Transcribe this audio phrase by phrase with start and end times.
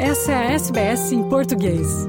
[0.00, 2.04] Essa é a SBS em português.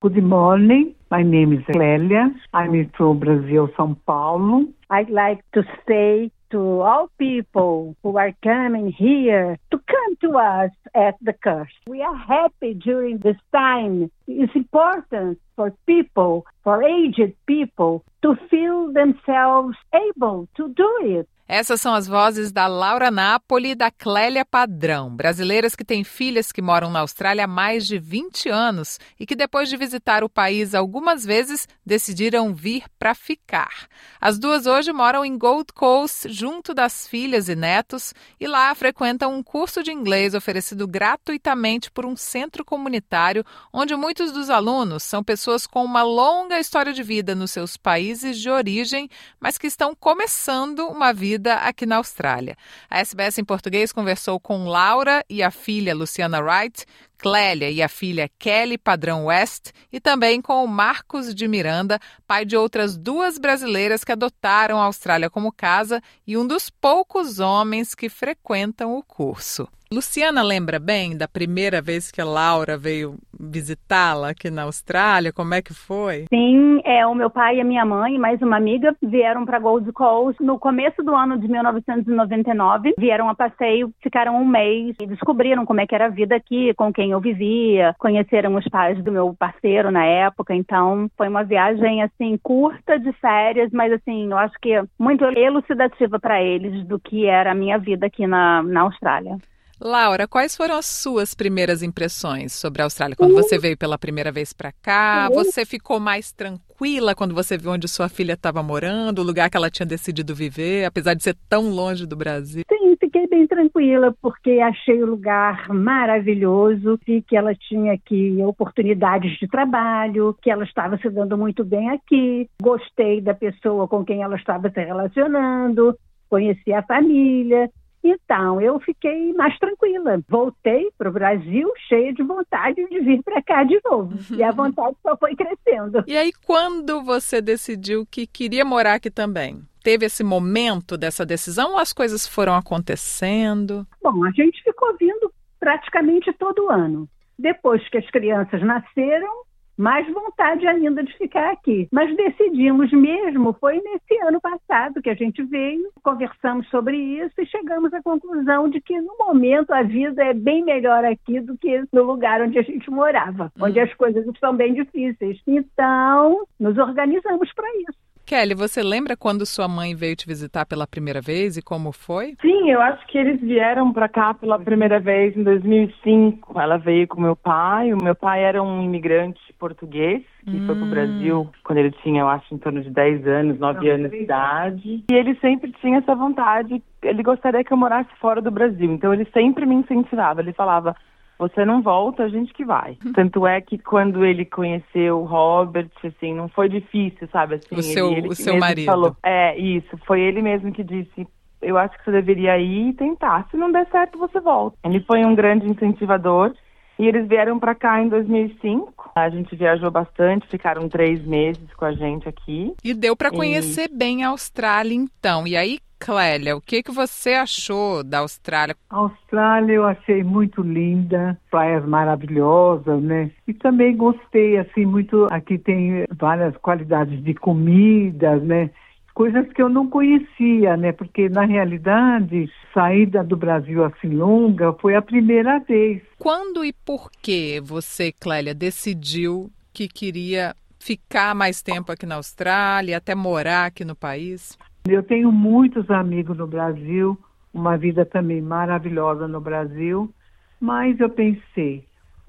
[0.00, 0.94] Good morning.
[1.10, 2.32] My name is Clélia.
[2.54, 4.68] I'm from Brazil, São Paulo.
[4.88, 10.70] I'd like to say to all people who are coming here to come to us
[10.94, 11.72] at the curse.
[11.88, 14.10] We are happy during this time.
[14.28, 21.28] It's important for people, for aged people, to feel themselves able to do it.
[21.48, 26.52] Essas são as vozes da Laura Napoli e da Clélia Padrão, brasileiras que têm filhas
[26.52, 30.30] que moram na Austrália há mais de 20 anos e que, depois de visitar o
[30.30, 33.88] país algumas vezes, decidiram vir para ficar.
[34.20, 39.34] As duas hoje moram em Gold Coast, junto das filhas e netos, e lá frequentam
[39.34, 45.24] um curso de inglês oferecido gratuitamente por um centro comunitário, onde muitos dos alunos são
[45.24, 49.94] pessoas com uma longa história de vida nos seus países de origem, mas que estão
[49.94, 52.56] começando uma vida vida aqui na Austrália.
[52.90, 56.84] A SBS em português conversou com Laura e a filha Luciana Wright,
[57.16, 62.44] Clélia e a filha Kelly Padrão West e também com o Marcos de Miranda, pai
[62.44, 67.94] de outras duas brasileiras que adotaram a Austrália como casa e um dos poucos homens
[67.94, 69.66] que frequentam o curso.
[69.92, 75.34] Luciana lembra bem da primeira vez que a Laura veio visitá-la aqui na Austrália?
[75.34, 76.24] Como é que foi?
[76.32, 79.92] Sim, é o meu pai e a minha mãe, mais uma amiga, vieram para Gold
[79.92, 82.94] Coast no começo do ano de 1999.
[82.96, 86.72] Vieram a passeio, ficaram um mês e descobriram como é que era a vida aqui,
[86.72, 90.54] com quem eu vivia, conheceram os pais do meu parceiro na época.
[90.54, 96.18] Então, foi uma viagem assim curta de férias, mas assim, eu acho que muito elucidativa
[96.18, 99.36] para eles do que era a minha vida aqui na, na Austrália.
[99.84, 104.30] Laura, quais foram as suas primeiras impressões sobre a Austrália quando você veio pela primeira
[104.30, 105.28] vez para cá?
[105.28, 109.56] Você ficou mais tranquila quando você viu onde sua filha estava morando, o lugar que
[109.56, 112.62] ela tinha decidido viver, apesar de ser tão longe do Brasil?
[112.68, 119.36] Sim, fiquei bem tranquila porque achei o lugar maravilhoso, vi que ela tinha aqui oportunidades
[119.40, 124.22] de trabalho, que ela estava se dando muito bem aqui, gostei da pessoa com quem
[124.22, 125.98] ela estava se relacionando,
[126.30, 127.68] conheci a família.
[128.02, 130.20] Então, eu fiquei mais tranquila.
[130.28, 134.12] Voltei para o Brasil cheia de vontade de vir para cá de novo.
[134.32, 136.02] E a vontade só foi crescendo.
[136.06, 139.60] E aí, quando você decidiu que queria morar aqui também?
[139.84, 143.86] Teve esse momento dessa decisão ou as coisas foram acontecendo?
[144.02, 147.08] Bom, a gente ficou vindo praticamente todo ano.
[147.38, 149.42] Depois que as crianças nasceram,
[149.76, 151.88] mais vontade ainda de ficar aqui.
[151.90, 157.46] Mas decidimos mesmo, foi nesse ano passado que a gente veio, conversamos sobre isso e
[157.46, 161.84] chegamos à conclusão de que no momento a vida é bem melhor aqui do que
[161.92, 163.64] no lugar onde a gente morava, hum.
[163.64, 165.40] onde as coisas estão bem difíceis.
[165.46, 168.11] Então, nos organizamos para isso.
[168.24, 172.34] Kelly, você lembra quando sua mãe veio te visitar pela primeira vez e como foi?
[172.40, 176.58] Sim, eu acho que eles vieram para cá pela primeira vez em 2005.
[176.58, 177.92] Ela veio com meu pai.
[177.92, 180.66] O meu pai era um imigrante português que hum.
[180.66, 184.10] foi pro Brasil quando ele tinha, eu acho, em torno de 10 anos, 9 anos
[184.10, 185.04] de idade.
[185.10, 186.82] E ele sempre tinha essa vontade.
[187.02, 188.92] Ele gostaria que eu morasse fora do Brasil.
[188.92, 190.40] Então ele sempre me incentivava.
[190.40, 190.96] Ele falava:
[191.42, 192.96] você não volta, a gente que vai.
[193.04, 193.12] Uhum.
[193.12, 197.56] Tanto é que quando ele conheceu o Robert, assim, não foi difícil, sabe?
[197.56, 198.86] Assim, o seu, ele, ele o seu marido.
[198.86, 199.98] Falou, é, isso.
[200.06, 201.26] Foi ele mesmo que disse,
[201.60, 203.48] eu acho que você deveria ir e tentar.
[203.50, 204.76] Se não der certo, você volta.
[204.84, 206.54] Ele foi um grande incentivador.
[206.98, 209.10] E eles vieram para cá em 2005.
[209.16, 212.74] A gente viajou bastante, ficaram três meses com a gente aqui.
[212.84, 213.96] E deu para conhecer e...
[213.96, 215.44] bem a Austrália, então.
[215.46, 218.74] E aí, Clélia, o que, que você achou da Austrália?
[218.90, 223.30] A Austrália eu achei muito linda, praias maravilhosas, né?
[223.46, 225.28] E também gostei, assim, muito.
[225.30, 228.70] Aqui tem várias qualidades de comidas, né?
[229.14, 230.90] Coisas que eu não conhecia, né?
[230.90, 236.02] Porque na realidade, saída do Brasil assim longa foi a primeira vez.
[236.18, 242.96] Quando e por que você, Clélia, decidiu que queria ficar mais tempo aqui na Austrália,
[242.96, 244.58] até morar aqui no país?
[244.88, 247.16] Eu tenho muitos amigos no Brasil,
[247.54, 250.12] uma vida também maravilhosa no Brasil,
[250.60, 251.84] mas eu pensei,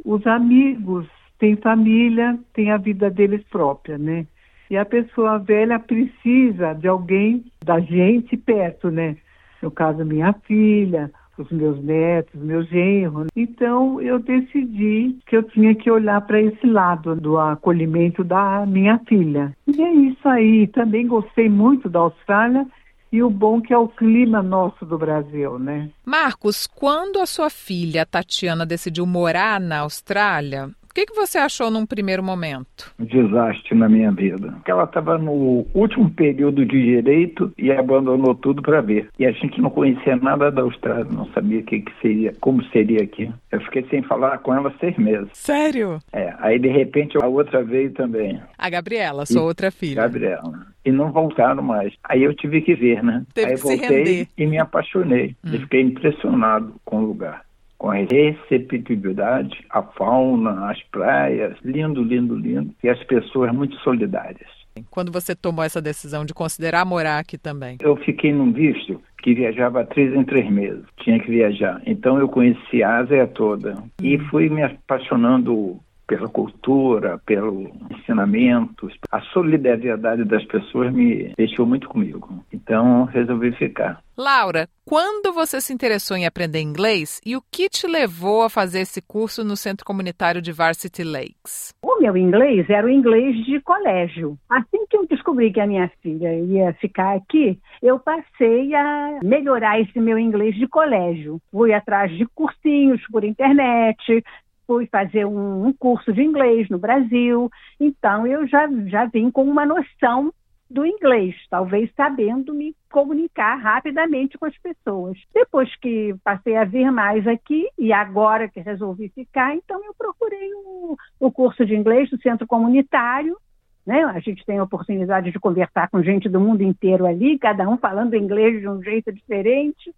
[0.06, 1.08] os amigos
[1.40, 4.28] têm família, têm a vida deles própria, né?
[4.70, 9.18] E a pessoa velha precisa de alguém, da gente perto, né?
[9.62, 13.28] No caso, minha filha, os meus netos, meu genro.
[13.36, 19.00] Então eu decidi que eu tinha que olhar para esse lado do acolhimento da minha
[19.08, 19.56] filha.
[19.68, 20.68] E é isso aí.
[20.68, 22.66] Também gostei muito da Austrália
[23.12, 25.90] e o bom que é o clima nosso do Brasil, né?
[26.04, 31.72] Marcos, quando a sua filha Tatiana decidiu morar na Austrália, O que, que você achou
[31.72, 32.94] num primeiro momento?
[33.00, 34.52] Um desastre na minha vida.
[34.52, 39.10] Porque ela estava no último período de direito e abandonou tudo para ver.
[39.18, 42.64] E a gente não conhecia nada da Austrália, não sabia o que, que seria, como
[42.66, 43.28] seria aqui.
[43.52, 45.30] Eu fiquei sem falar com ela seis meses.
[45.34, 45.98] Sério?
[46.14, 46.32] É.
[46.38, 48.40] Aí de repente a outra veio também.
[48.56, 50.04] A Gabriela, sua e, outra filha.
[50.04, 50.68] Gabriela.
[50.86, 51.92] E não voltaram mais.
[52.04, 53.26] Aí eu tive que ver, né?
[53.34, 55.36] Teve Aí que voltei e me apaixonei.
[55.44, 55.56] Hum.
[55.56, 57.44] E fiquei impressionado com o lugar
[57.84, 64.50] com a receptividade, a fauna, as praias, lindo, lindo, lindo, e as pessoas muito solidárias.
[64.90, 67.78] Quando você tomou essa decisão de considerar morar aqui também?
[67.82, 71.82] Eu fiquei num visto que viajava três em três meses, tinha que viajar.
[71.86, 74.28] Então eu conheci a Ásia toda e hum.
[74.30, 75.78] fui me apaixonando
[76.14, 78.88] pela cultura, pelo ensinamento.
[79.12, 82.44] A solidariedade das pessoas me deixou muito comigo.
[82.54, 84.00] Então resolvi ficar.
[84.16, 88.82] Laura, quando você se interessou em aprender inglês e o que te levou a fazer
[88.82, 91.74] esse curso no Centro Comunitário de Varsity Lakes?
[91.82, 94.38] O meu inglês era o inglês de colégio.
[94.48, 99.80] Assim que eu descobri que a minha filha ia ficar aqui, eu passei a melhorar
[99.82, 101.40] esse meu inglês de colégio.
[101.50, 104.24] Fui atrás de cursinhos por internet,
[104.66, 107.50] fui fazer um, um, curso de inglês no Brasil,
[107.80, 110.34] então eu já, já vim com uma noção
[110.70, 115.20] do inglês, talvez sabendo me comunicar rapidamente com as pessoas.
[115.34, 120.52] Depois que passei a vir mais aqui e agora que resolvi ficar, então eu procurei
[120.56, 123.38] o, o curso de inglês do centro comunitário.
[123.86, 124.04] Né?
[124.04, 127.78] A gente tem a oportunidade de conversar com gente do mundo inteiro ali, cada um
[127.78, 129.94] falando inglês de um jeito diferente.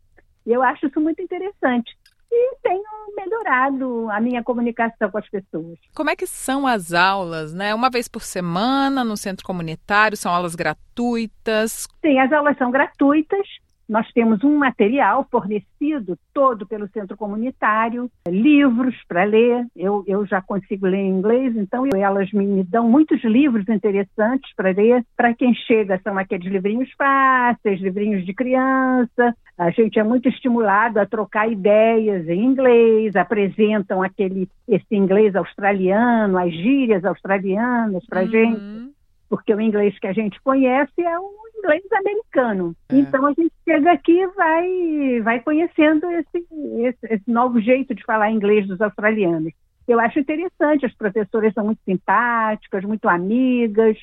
[0.46, 1.96] E eu acho isso muito interessante
[2.31, 2.83] e tenho
[3.16, 5.77] melhorado a minha comunicação com as pessoas.
[5.95, 7.74] Como é que são as aulas, né?
[7.74, 11.88] Uma vez por semana no centro comunitário, são aulas gratuitas?
[12.06, 13.48] Sim, as aulas são gratuitas.
[13.88, 19.66] Nós temos um material fornecido todo pelo centro comunitário, livros para ler.
[19.76, 24.54] Eu, eu já consigo ler em inglês, então elas me, me dão muitos livros interessantes
[24.56, 25.04] para ler.
[25.16, 29.36] Para quem chega, são aqueles livrinhos fáceis, livrinhos de criança.
[29.58, 36.38] A gente é muito estimulado a trocar ideias em inglês, apresentam aquele esse inglês australiano,
[36.38, 38.28] as gírias australianas para uhum.
[38.28, 38.95] gente,
[39.30, 42.75] porque o inglês que a gente conhece é o inglês americano.
[42.89, 42.98] É.
[42.98, 46.45] Então a gente chega aqui e vai, vai conhecendo esse,
[46.80, 49.54] esse, esse novo jeito de falar inglês dos australianos.
[49.88, 53.98] Eu acho interessante, as professoras são muito simpáticas, muito amigas.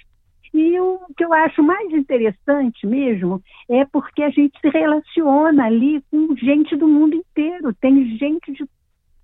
[0.54, 6.02] E o que eu acho mais interessante mesmo é porque a gente se relaciona ali
[6.10, 7.74] com gente do mundo inteiro.
[7.74, 8.64] Tem gente de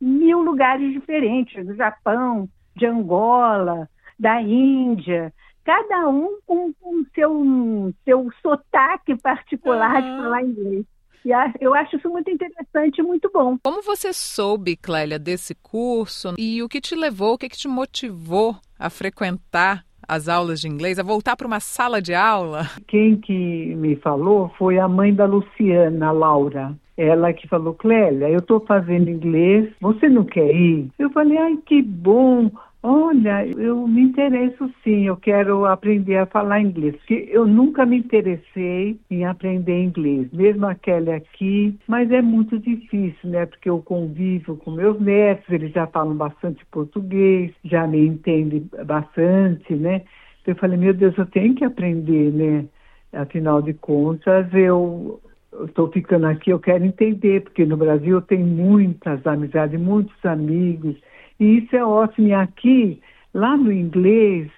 [0.00, 5.32] mil lugares diferentes, do Japão, de Angola, da Índia,
[5.69, 10.17] cada um com o seu, seu sotaque particular uhum.
[10.17, 10.87] de falar inglês.
[11.26, 11.31] E
[11.61, 13.59] eu acho isso muito interessante e muito bom.
[13.62, 17.69] Como você soube, Clélia, desse curso e o que te levou, o que, que te
[17.69, 22.62] motivou a frequentar as aulas de inglês, a voltar para uma sala de aula?
[22.87, 26.75] Quem que me falou foi a mãe da Luciana, Laura.
[26.97, 30.88] Ela que falou, Clélia, eu estou fazendo inglês, você não quer ir?
[30.99, 32.50] Eu falei, ai, que bom.
[32.82, 37.98] Olha, eu me interesso sim, eu quero aprender a falar inglês, porque eu nunca me
[37.98, 43.46] interessei em aprender inglês, mesmo aquele aqui, mas é muito difícil, né?
[43.46, 49.74] Porque eu convivo com meus netos, eles já falam bastante português, já me entendem bastante,
[49.74, 50.02] né?
[50.42, 52.64] Então eu falei, meu Deus, eu tenho que aprender, né?
[53.12, 55.20] Afinal de contas, eu
[55.64, 60.96] estou ficando aqui, eu quero entender, porque no Brasil eu tenho muitas amizades, muitos amigos,
[61.38, 62.28] e isso é ótimo.
[62.28, 63.00] E aqui,
[63.32, 64.50] lá no inglês,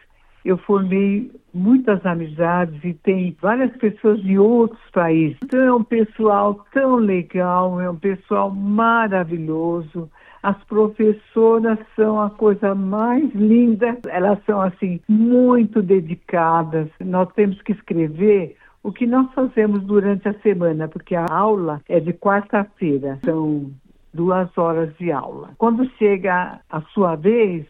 [0.45, 5.39] eu formei muitas amizades e tem várias pessoas de outros países.
[5.43, 10.11] Então é um pessoal tão legal, é um pessoal maravilhoso.
[10.43, 16.89] As professoras são a coisa mais linda, elas são assim muito dedicadas.
[16.99, 22.01] Nós temos que escrever o que nós fazemos durante a semana, porque a aula é
[22.01, 23.19] de quarta-feira.
[23.23, 23.71] São
[24.13, 25.51] duas horas de aula.
[25.59, 27.65] Quando chega a sua vez,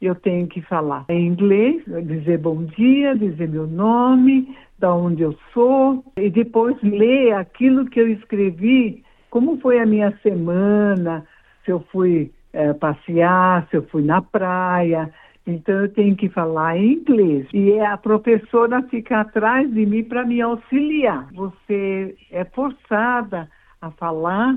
[0.00, 5.36] eu tenho que falar em inglês, dizer bom dia, dizer meu nome, da onde eu
[5.52, 11.24] sou, e depois ler aquilo que eu escrevi, como foi a minha semana,
[11.64, 15.12] se eu fui é, passear, se eu fui na praia.
[15.46, 17.46] Então eu tenho que falar em inglês.
[17.52, 21.28] E a professora fica atrás de mim para me auxiliar.
[21.34, 23.48] Você é forçada
[23.80, 24.56] a falar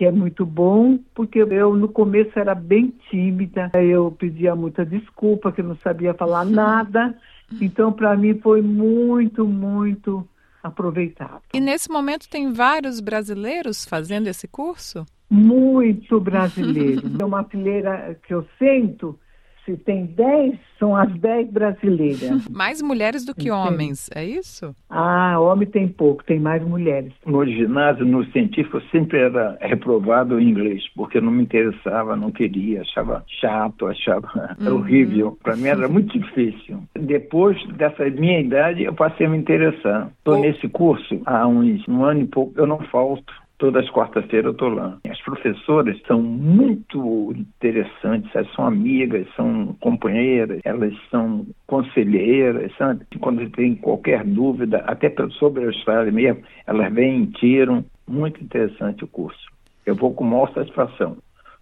[0.00, 5.52] que é muito bom, porque eu no começo era bem tímida, eu pedia muita desculpa,
[5.52, 7.14] que não sabia falar nada.
[7.60, 10.26] Então, para mim, foi muito, muito
[10.62, 11.42] aproveitado.
[11.52, 15.04] E nesse momento tem vários brasileiros fazendo esse curso?
[15.28, 17.02] Muito brasileiro.
[17.20, 19.18] é uma fileira que eu sento,
[19.64, 22.48] se tem 10, são as 10 brasileiras.
[22.50, 23.68] mais mulheres do que Entendi.
[23.68, 24.74] homens, é isso?
[24.88, 27.12] Ah, homem tem pouco, tem mais mulheres.
[27.26, 32.30] No ginásio, no científico, eu sempre era reprovado em inglês, porque não me interessava, não
[32.30, 34.76] queria, achava chato, achava uhum.
[34.76, 35.38] horrível.
[35.42, 36.82] Para mim era muito difícil.
[36.94, 40.10] Depois dessa minha idade, eu passei a me interessar.
[40.18, 40.40] Estou oh.
[40.40, 43.32] nesse curso há uns um ano e pouco, eu não falto.
[43.60, 44.96] Todas as quartas-feiras eu estou lá.
[45.06, 53.04] As professoras são muito interessantes, elas são amigas, são companheiras, elas são conselheiras, sabe?
[53.20, 57.84] Quando tem qualquer dúvida, até sobre a Austrália mesmo, elas vêm e tiram.
[58.08, 59.46] Muito interessante o curso.
[59.84, 61.18] Eu vou com maior satisfação.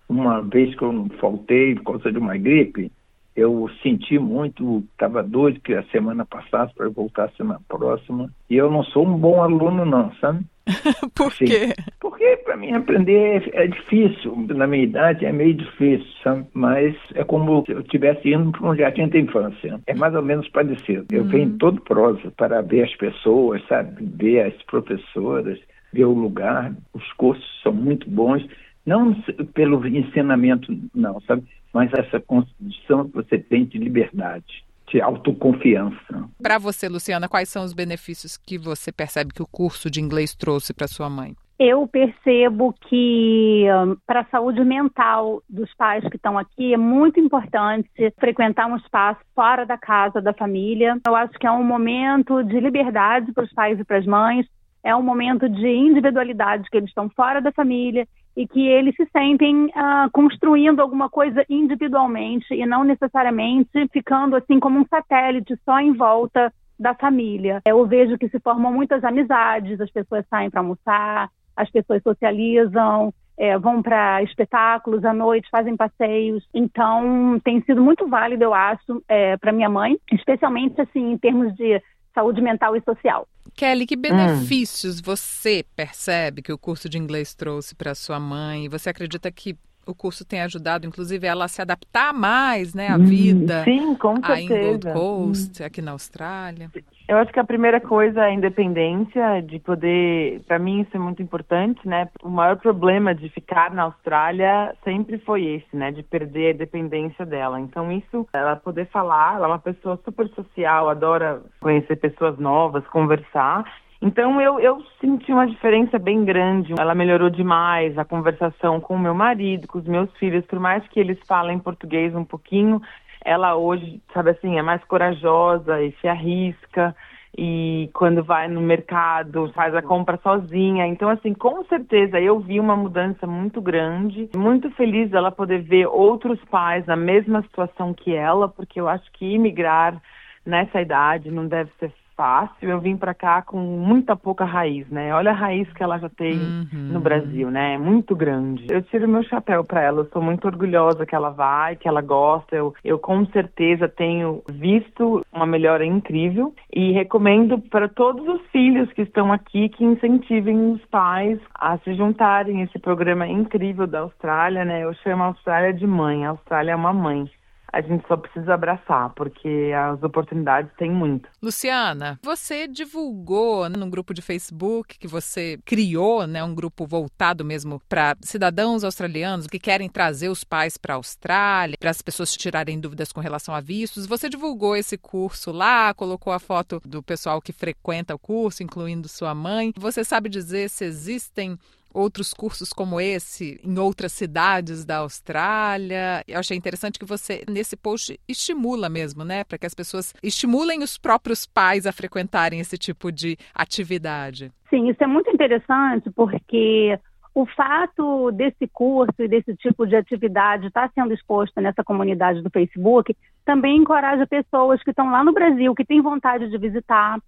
[0.08, 2.92] Uma vez que eu faltei por causa de uma gripe,
[3.34, 8.30] eu senti muito, estava doido que a semana passasse para voltar semana próxima.
[8.48, 10.44] E eu não sou um bom aluno, não, sabe?
[11.14, 11.46] Por Sim.
[11.46, 11.74] quê?
[12.00, 14.36] Porque para mim aprender é, é, difícil.
[14.48, 16.46] Na minha idade é meio difícil, sabe?
[16.52, 19.80] Mas é como se eu estivesse indo para um jardim da infância.
[19.86, 21.06] É mais ou menos parecido.
[21.10, 21.28] Eu uhum.
[21.28, 23.96] venho todo prosa para ver as pessoas, sabe?
[24.00, 25.58] Ver as professoras,
[25.92, 26.72] ver o lugar.
[26.92, 28.46] Os cursos são muito bons.
[28.84, 29.14] Não
[29.54, 31.44] pelo ensinamento, não, sabe?
[31.72, 36.28] Mas essa condição que você tem de liberdade de autoconfiança.
[36.42, 40.34] Para você, Luciana, quais são os benefícios que você percebe que o curso de inglês
[40.34, 41.34] trouxe para sua mãe?
[41.58, 47.18] Eu percebo que hum, para a saúde mental dos pais que estão aqui é muito
[47.18, 50.96] importante frequentar um espaço fora da casa da família.
[51.04, 54.46] Eu acho que é um momento de liberdade para os pais e para as mães,
[54.84, 58.06] é um momento de individualidade que eles estão fora da família
[58.38, 64.60] e que eles se sentem uh, construindo alguma coisa individualmente e não necessariamente ficando assim
[64.60, 67.60] como um satélite só em volta da família.
[67.66, 73.12] Eu vejo que se formam muitas amizades, as pessoas saem para almoçar, as pessoas socializam,
[73.36, 76.48] é, vão para espetáculos à noite, fazem passeios.
[76.54, 81.52] Então, tem sido muito válido, eu acho, é, para minha mãe, especialmente assim em termos
[81.56, 81.82] de
[82.14, 83.26] saúde mental e social.
[83.58, 85.02] Kelly, que benefícios hum.
[85.02, 88.68] você percebe que o curso de inglês trouxe para sua mãe?
[88.68, 92.96] Você acredita que o curso tem ajudado, inclusive, ela a se adaptar mais, né, à
[92.96, 93.64] hum, vida?
[93.64, 94.54] Sim, com certeza.
[94.54, 95.66] Em Gold Coast, hum.
[95.66, 96.70] aqui na Austrália.
[97.08, 100.98] Eu acho que a primeira coisa é a independência, de poder, para mim isso é
[100.98, 102.06] muito importante, né?
[102.22, 105.90] O maior problema de ficar na Austrália sempre foi esse, né?
[105.90, 107.58] De perder a independência dela.
[107.58, 112.86] Então isso, ela poder falar, ela é uma pessoa super social, adora conhecer pessoas novas,
[112.88, 113.64] conversar.
[114.02, 116.74] Então eu, eu senti uma diferença bem grande.
[116.78, 120.86] Ela melhorou demais a conversação com o meu marido, com os meus filhos, por mais
[120.88, 122.82] que eles falem português um pouquinho,
[123.24, 126.94] ela hoje, sabe assim, é mais corajosa e se arrisca
[127.36, 130.86] e quando vai no mercado faz a compra sozinha.
[130.86, 134.28] Então, assim, com certeza eu vi uma mudança muito grande.
[134.36, 139.10] Muito feliz dela poder ver outros pais na mesma situação que ela, porque eu acho
[139.12, 140.00] que imigrar
[140.44, 142.68] nessa idade não deve ser fácil.
[142.68, 145.14] Eu vim para cá com muita pouca raiz, né?
[145.14, 146.90] Olha a raiz que ela já tem uhum.
[146.92, 147.74] no Brasil, né?
[147.74, 148.66] É muito grande.
[148.68, 150.00] Eu tiro meu chapéu para ela.
[150.00, 152.56] Eu sou muito orgulhosa que ela vai, que ela gosta.
[152.56, 158.92] Eu, eu com certeza tenho visto uma melhora incrível e recomendo para todos os filhos
[158.92, 164.00] que estão aqui que incentivem os pais a se juntarem a esse programa incrível da
[164.00, 164.82] Austrália, né?
[164.82, 166.26] Eu chamo a Austrália de mãe.
[166.26, 167.30] A Austrália é uma mãe
[167.72, 171.28] a gente só precisa abraçar, porque as oportunidades têm muito.
[171.42, 177.80] Luciana, você divulgou no grupo de Facebook que você criou, né, um grupo voltado mesmo
[177.88, 182.80] para cidadãos australianos que querem trazer os pais para a Austrália, para as pessoas tirarem
[182.80, 184.06] dúvidas com relação a vistos.
[184.06, 189.08] Você divulgou esse curso lá, colocou a foto do pessoal que frequenta o curso, incluindo
[189.08, 189.72] sua mãe.
[189.76, 191.58] Você sabe dizer se existem
[191.92, 196.22] outros cursos como esse em outras cidades da Austrália.
[196.26, 199.44] Eu achei interessante que você, nesse post, estimula mesmo, né?
[199.44, 204.52] Para que as pessoas estimulem os próprios pais a frequentarem esse tipo de atividade.
[204.70, 206.98] Sim, isso é muito interessante porque
[207.34, 212.50] o fato desse curso e desse tipo de atividade estar sendo exposto nessa comunidade do
[212.50, 217.18] Facebook também encoraja pessoas que estão lá no Brasil, que têm vontade de visitar,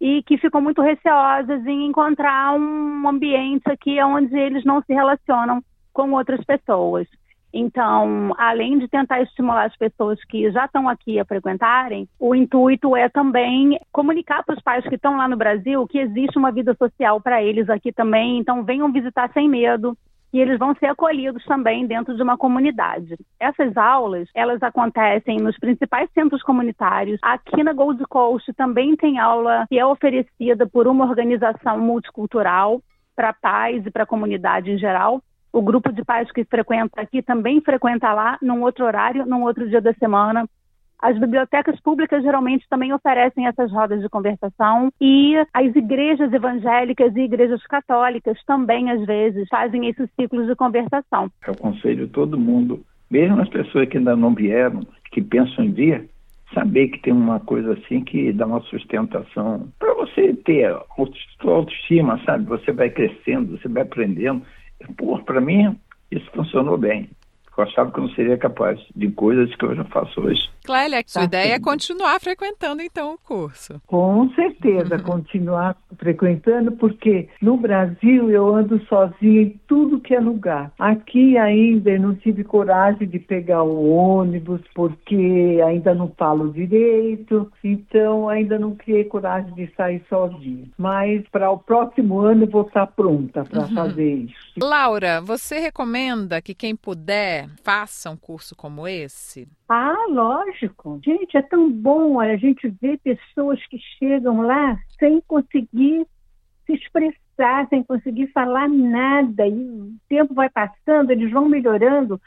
[0.00, 5.62] e que ficam muito receosas em encontrar um ambiente aqui onde eles não se relacionam
[5.92, 7.06] com outras pessoas.
[7.52, 12.96] Então, além de tentar estimular as pessoas que já estão aqui a frequentarem, o intuito
[12.96, 16.74] é também comunicar para os pais que estão lá no Brasil que existe uma vida
[16.74, 18.38] social para eles aqui também.
[18.38, 19.96] Então, venham visitar sem medo,
[20.32, 23.16] e eles vão ser acolhidos também dentro de uma comunidade.
[23.38, 27.18] Essas aulas, elas acontecem nos principais centros comunitários.
[27.22, 32.80] Aqui na Gold Coast também tem aula que é oferecida por uma organização multicultural
[33.16, 35.22] para pais e para a comunidade em geral.
[35.52, 39.68] O grupo de pais que frequenta aqui também frequenta lá, num outro horário, num outro
[39.68, 40.46] dia da semana.
[41.02, 47.20] As bibliotecas públicas geralmente também oferecem essas rodas de conversação e as igrejas evangélicas e
[47.20, 51.30] igrejas católicas também, às vezes, fazem esses ciclos de conversação.
[51.46, 56.08] Eu aconselho todo mundo, mesmo as pessoas que ainda não vieram, que pensam em vir,
[56.52, 60.76] saber que tem uma coisa assim que dá uma sustentação para você ter
[61.40, 62.44] autoestima, sabe?
[62.44, 64.42] Você vai crescendo, você vai aprendendo.
[64.96, 65.78] Pô, para mim,
[66.10, 67.08] isso funcionou bem.
[67.56, 70.48] Eu achava que eu não seria capaz de coisas que eu já faço hoje.
[70.64, 73.80] Clélia, sua tá ideia é continuar frequentando então o curso.
[73.86, 80.72] Com certeza, continuar frequentando, porque no Brasil eu ando sozinha em tudo que é lugar.
[80.78, 87.50] Aqui ainda eu não tive coragem de pegar o ônibus, porque ainda não falo direito,
[87.64, 90.66] então ainda não criei coragem de sair sozinha.
[90.78, 93.74] Mas para o próximo ano eu vou estar pronta para uhum.
[93.74, 94.34] fazer isso.
[94.60, 99.48] Laura, você recomenda que quem puder faça um curso como esse?
[99.68, 101.00] Ah, lógico.
[101.04, 106.06] Gente, é tão bom a gente ver pessoas que chegam lá sem conseguir
[106.66, 109.46] se expressar, sem conseguir falar nada.
[109.46, 112.20] E o tempo vai passando, eles vão melhorando.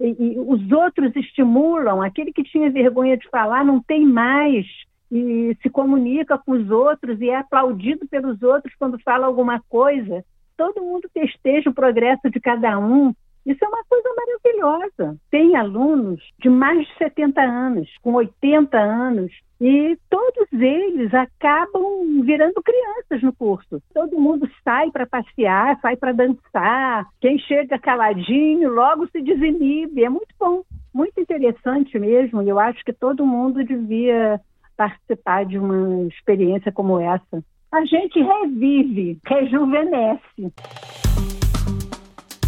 [0.00, 2.02] E, e os outros estimulam.
[2.02, 4.66] Aquele que tinha vergonha de falar não tem mais
[5.10, 10.24] e se comunica com os outros e é aplaudido pelos outros quando fala alguma coisa.
[10.56, 13.12] Todo mundo festeja o progresso de cada um.
[13.44, 15.16] Isso é uma coisa maravilhosa.
[15.30, 22.62] Tem alunos de mais de 70 anos, com 80 anos, e todos eles acabam virando
[22.62, 23.82] crianças no curso.
[23.92, 27.06] Todo mundo sai para passear, sai para dançar.
[27.20, 30.02] Quem chega caladinho logo se desinibe.
[30.04, 30.62] É muito bom,
[30.94, 32.42] muito interessante mesmo.
[32.42, 34.40] E eu acho que todo mundo devia
[34.76, 37.44] participar de uma experiência como essa.
[37.70, 40.52] A gente revive, rejuvenesce.